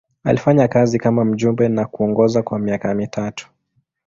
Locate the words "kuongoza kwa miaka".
1.85-2.93